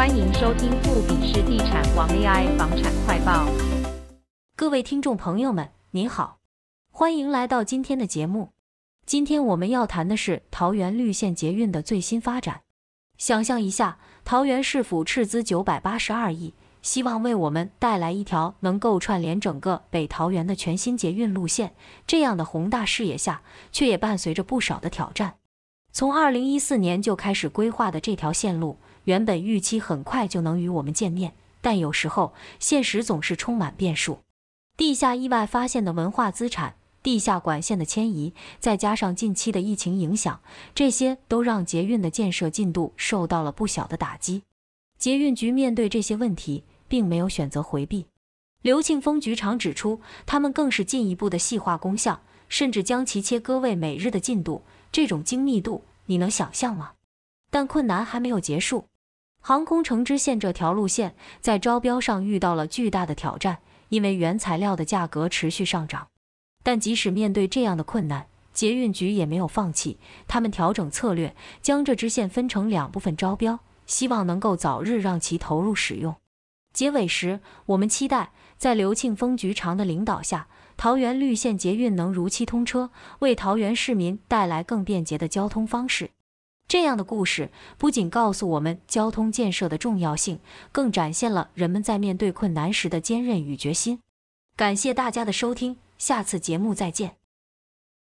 [0.00, 3.46] 欢迎收听富比士地产王 AI 房产快报。
[4.56, 6.38] 各位听众朋友们，您好，
[6.90, 8.52] 欢迎来到今天的节目。
[9.04, 12.62] 今天我们要谈的是桃园绿线捷运的最新发展。
[13.18, 21.74] 想象一下，桃园市府斥资九百八十二亿，希望为我们带来一条能够串联整个北桃园的全新捷运路线。
[22.06, 25.34] 这样的宏大视野下，却也伴随着不少的挑战。
[25.92, 34.20] 从二零一四年就开始规划的这条线路，原本预期很快就能与我们见面，但有时候现实总是充满变数。
[34.76, 40.40] 地下意外发现的文化资产、地下管线的迁移，再加上近期的疫情影响，
[40.74, 44.42] 这些都让捷运的建设进度受到了不小的打击。
[44.98, 48.06] 捷运局面对这些问题，并没有选择回避。
[48.62, 52.20] 刘庆丰局长指出，他们更是进一步的细化工项，
[52.50, 54.62] 甚至将其切割为每日的进度。
[54.92, 56.92] 这种精密度，你能想象吗？
[57.50, 58.84] 但困难还没有结束。
[59.40, 66.08] 航空城支线这条路线在招标上遇到了巨大的挑战，因为原材料的价格持续上涨。
[66.62, 69.98] 但即使面对这样的困难，捷运局也没有放弃，
[70.28, 76.14] 他们调整策略，将这支线分成两部分招标，希望能够早日让其投入使用。
[76.74, 86.10] 结尾时，我们期待在刘庆丰局长的领导下，桃园绿线捷运能如期通车，为桃园市民带来更便捷的交通方式。
[86.70, 90.38] 这样的故事不仅告诉我们交通建设的重要性，
[90.70, 93.98] 更展现了人们在面对困难时的坚韧与决心。
[94.54, 97.19] 感谢大家的收听，下次节目再见。